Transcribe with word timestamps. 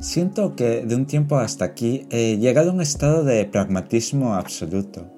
Siento 0.00 0.54
que 0.56 0.84
de 0.84 0.94
un 0.94 1.06
tiempo 1.06 1.38
hasta 1.38 1.64
aquí 1.64 2.06
he 2.10 2.36
llegado 2.36 2.70
a 2.70 2.74
un 2.74 2.82
estado 2.82 3.24
de 3.24 3.46
pragmatismo 3.46 4.34
absoluto, 4.34 5.10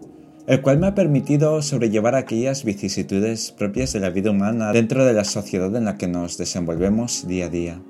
el 0.46 0.62
cual 0.62 0.78
me 0.78 0.86
ha 0.86 0.94
permitido 0.94 1.60
sobrellevar 1.62 2.14
aquellas 2.14 2.64
vicisitudes 2.64 3.50
propias 3.50 3.92
de 3.92 4.00
la 4.00 4.10
vida 4.10 4.30
humana 4.30 4.72
dentro 4.72 5.04
de 5.04 5.12
la 5.12 5.24
sociedad 5.24 5.74
en 5.74 5.84
la 5.84 5.96
que 5.96 6.06
nos 6.06 6.38
desenvolvemos 6.38 7.26
día 7.26 7.46
a 7.46 7.48
día. 7.48 7.82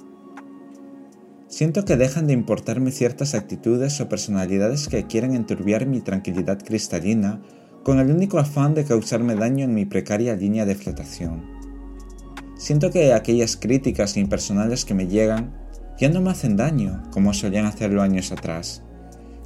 Siento 1.46 1.84
que 1.84 1.96
dejan 1.96 2.26
de 2.26 2.32
importarme 2.32 2.90
ciertas 2.90 3.34
actitudes 3.34 4.00
o 4.00 4.08
personalidades 4.08 4.88
que 4.88 5.06
quieren 5.06 5.34
enturbiar 5.34 5.86
mi 5.86 6.00
tranquilidad 6.00 6.58
cristalina 6.64 7.42
con 7.82 7.98
el 7.98 8.10
único 8.10 8.38
afán 8.38 8.74
de 8.74 8.84
causarme 8.84 9.34
daño 9.34 9.64
en 9.64 9.74
mi 9.74 9.84
precaria 9.84 10.34
línea 10.36 10.64
de 10.64 10.74
flotación. 10.74 11.42
Siento 12.56 12.90
que 12.90 13.12
aquellas 13.12 13.56
críticas 13.56 14.16
impersonales 14.16 14.84
que 14.84 14.94
me 14.94 15.06
llegan 15.06 15.67
ya 15.98 16.08
no 16.08 16.20
me 16.20 16.30
hacen 16.30 16.56
daño 16.56 17.02
como 17.10 17.34
solían 17.34 17.66
hacerlo 17.66 18.02
años 18.02 18.32
atrás. 18.32 18.82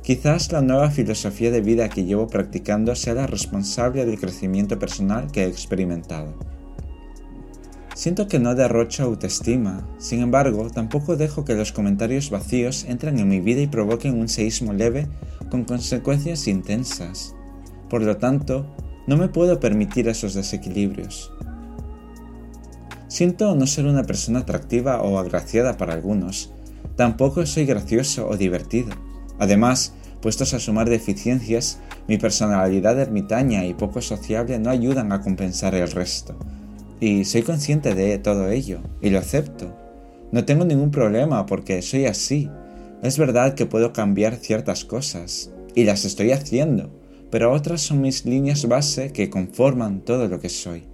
Quizás 0.02 0.50
la 0.50 0.62
nueva 0.62 0.90
filosofía 0.90 1.50
de 1.50 1.60
vida 1.60 1.88
que 1.88 2.04
llevo 2.04 2.26
practicando 2.26 2.94
sea 2.94 3.14
la 3.14 3.26
responsable 3.26 4.04
del 4.04 4.18
crecimiento 4.18 4.78
personal 4.78 5.30
que 5.30 5.44
he 5.44 5.46
experimentado. 5.46 6.34
Siento 7.94 8.26
que 8.26 8.38
no 8.38 8.54
derrocho 8.54 9.04
autoestima, 9.04 9.86
sin 9.98 10.20
embargo, 10.20 10.70
tampoco 10.70 11.16
dejo 11.16 11.44
que 11.44 11.54
los 11.54 11.72
comentarios 11.72 12.30
vacíos 12.30 12.84
entren 12.88 13.18
en 13.18 13.28
mi 13.28 13.40
vida 13.40 13.60
y 13.60 13.66
provoquen 13.66 14.18
un 14.18 14.28
seísmo 14.28 14.72
leve 14.72 15.08
con 15.50 15.64
consecuencias 15.64 16.48
intensas. 16.48 17.34
Por 17.88 18.02
lo 18.02 18.16
tanto, 18.16 18.66
no 19.06 19.16
me 19.16 19.28
puedo 19.28 19.60
permitir 19.60 20.08
esos 20.08 20.34
desequilibrios. 20.34 21.30
Siento 23.12 23.54
no 23.54 23.66
ser 23.66 23.84
una 23.84 24.04
persona 24.04 24.38
atractiva 24.38 25.02
o 25.02 25.18
agraciada 25.18 25.76
para 25.76 25.92
algunos. 25.92 26.50
Tampoco 26.96 27.44
soy 27.44 27.66
gracioso 27.66 28.26
o 28.26 28.38
divertido. 28.38 28.88
Además, 29.38 29.92
puestos 30.22 30.54
a 30.54 30.58
sumar 30.58 30.88
deficiencias, 30.88 31.78
mi 32.08 32.16
personalidad 32.16 32.98
ermitaña 32.98 33.66
y 33.66 33.74
poco 33.74 34.00
sociable 34.00 34.58
no 34.58 34.70
ayudan 34.70 35.12
a 35.12 35.20
compensar 35.20 35.74
el 35.74 35.90
resto. 35.90 36.34
Y 37.00 37.26
soy 37.26 37.42
consciente 37.42 37.94
de 37.94 38.16
todo 38.16 38.48
ello, 38.48 38.80
y 39.02 39.10
lo 39.10 39.18
acepto. 39.18 39.76
No 40.30 40.46
tengo 40.46 40.64
ningún 40.64 40.90
problema 40.90 41.44
porque 41.44 41.82
soy 41.82 42.06
así. 42.06 42.48
Es 43.02 43.18
verdad 43.18 43.52
que 43.52 43.66
puedo 43.66 43.92
cambiar 43.92 44.36
ciertas 44.36 44.86
cosas, 44.86 45.50
y 45.74 45.84
las 45.84 46.06
estoy 46.06 46.32
haciendo, 46.32 46.88
pero 47.30 47.52
otras 47.52 47.82
son 47.82 48.00
mis 48.00 48.24
líneas 48.24 48.66
base 48.66 49.12
que 49.12 49.28
conforman 49.28 50.00
todo 50.00 50.28
lo 50.28 50.40
que 50.40 50.48
soy. 50.48 50.91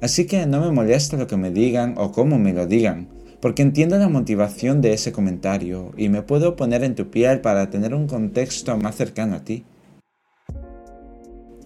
Así 0.00 0.26
que 0.26 0.46
no 0.46 0.60
me 0.60 0.72
molesta 0.72 1.16
lo 1.16 1.26
que 1.26 1.36
me 1.36 1.50
digan 1.50 1.94
o 1.96 2.12
cómo 2.12 2.38
me 2.38 2.52
lo 2.52 2.66
digan, 2.66 3.08
porque 3.40 3.62
entiendo 3.62 3.98
la 3.98 4.08
motivación 4.08 4.80
de 4.80 4.92
ese 4.92 5.12
comentario 5.12 5.92
y 5.96 6.08
me 6.08 6.22
puedo 6.22 6.56
poner 6.56 6.84
en 6.84 6.94
tu 6.94 7.10
piel 7.10 7.40
para 7.40 7.70
tener 7.70 7.94
un 7.94 8.06
contexto 8.06 8.76
más 8.76 8.96
cercano 8.96 9.36
a 9.36 9.44
ti. 9.44 9.64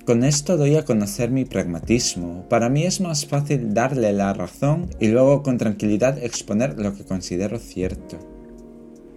Con 0.04 0.22
esto 0.22 0.58
doy 0.58 0.76
a 0.76 0.84
conocer 0.84 1.30
mi 1.30 1.46
pragmatismo. 1.46 2.46
Para 2.50 2.68
mí 2.68 2.82
es 2.82 3.00
más 3.00 3.24
fácil 3.24 3.72
darle 3.72 4.12
la 4.12 4.34
razón 4.34 4.90
y 5.00 5.08
luego 5.08 5.42
con 5.42 5.56
tranquilidad 5.56 6.22
exponer 6.22 6.78
lo 6.78 6.94
que 6.94 7.04
considero 7.04 7.58
cierto. 7.58 8.18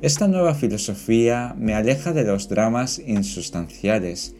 Esta 0.01 0.27
nueva 0.27 0.53
filosofía 0.53 1.55
me 1.57 1.73
aleja 1.73 2.13
de 2.13 2.23
los 2.23 2.47
dramas 2.47 3.01
insustanciales 3.05 4.33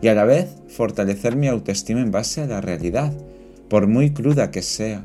y 0.00 0.08
a 0.08 0.14
la 0.14 0.24
vez 0.24 0.48
fortalecer 0.68 1.36
mi 1.36 1.46
autoestima 1.46 2.00
en 2.00 2.10
base 2.10 2.40
a 2.40 2.46
la 2.46 2.60
realidad, 2.60 3.12
por 3.72 3.86
muy 3.86 4.10
cruda 4.10 4.50
que 4.50 4.60
sea. 4.60 5.02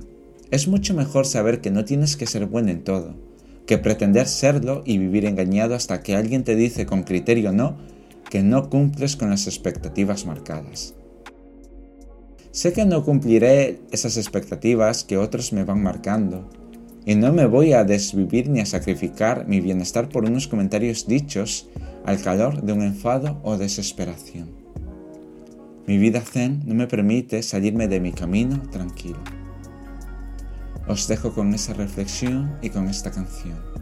Es 0.52 0.68
mucho 0.68 0.94
mejor 0.94 1.26
saber 1.26 1.62
que 1.62 1.72
no 1.72 1.86
tienes 1.86 2.18
que 2.18 2.28
ser 2.28 2.48
bueno 2.48 2.70
en 2.70 2.84
todo, 2.84 3.16
que 3.66 3.78
pretender 3.78 4.28
serlo 4.28 4.84
y 4.86 4.98
vivir 4.98 5.24
engañado 5.24 5.74
hasta 5.74 6.02
que 6.02 6.18
alguien 6.18 6.44
te 6.44 6.58
dice 6.58 6.86
con 6.86 7.04
criterio 7.04 7.54
no 7.54 7.78
que 8.30 8.44
no 8.44 8.70
cumples 8.70 9.16
con 9.16 9.30
las 9.30 9.48
expectativas 9.48 10.26
marcadas. 10.26 10.96
Sé 12.52 12.74
que 12.74 12.84
no 12.84 13.06
cumpliré 13.06 13.80
esas 13.92 14.18
expectativas 14.18 15.06
que 15.06 15.16
otros 15.16 15.54
me 15.54 15.64
van 15.64 15.82
marcando, 15.82 16.50
y 17.06 17.16
no 17.16 17.32
me 17.32 17.46
voy 17.46 17.72
a 17.72 17.86
desvivir 17.86 18.50
ni 18.50 18.60
a 18.60 18.66
sacrificar 18.66 19.48
mi 19.48 19.62
bienestar 19.62 20.10
por 20.10 20.26
unos 20.26 20.50
comentarios 20.50 21.08
dichos 21.08 21.70
al 22.04 22.22
calor 22.22 22.64
de 22.64 22.74
un 22.74 22.82
enfado 22.82 23.40
o 23.44 23.56
desesperación. 23.56 24.67
Mi 25.88 25.98
vida 25.98 26.20
zen 26.20 26.64
no 26.66 26.76
me 26.76 26.86
permite 26.86 27.42
salirme 27.42 27.88
de 27.88 28.02
mi 28.02 28.12
camino 28.12 28.62
tranquilo. 28.72 29.20
Os 30.86 31.08
dejo 31.08 31.34
con 31.34 31.54
esa 31.54 31.74
reflexión 31.74 32.58
y 32.62 32.70
con 32.72 32.90
esta 32.90 33.10
canción. 33.10 33.77